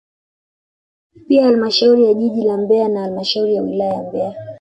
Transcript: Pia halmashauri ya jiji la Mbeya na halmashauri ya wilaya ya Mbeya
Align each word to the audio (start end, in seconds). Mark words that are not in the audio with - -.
Pia 1.27 1.45
halmashauri 1.45 2.03
ya 2.05 2.13
jiji 2.13 2.43
la 2.43 2.57
Mbeya 2.57 2.89
na 2.89 3.01
halmashauri 3.01 3.55
ya 3.55 3.61
wilaya 3.63 3.93
ya 3.93 4.03
Mbeya 4.09 4.35